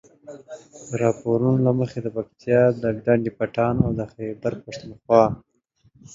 د 0.87 0.89
راپورونو 1.03 1.59
له 1.65 1.71
مخې 1.79 1.99
د 2.01 2.07
پکتیا 2.15 2.61
د 2.81 2.83
ډنډ 3.03 3.25
پټان 3.37 3.75
او 3.85 3.91
د 3.99 4.01
خيبر 4.13 4.53
پښتونخوا 4.65 5.23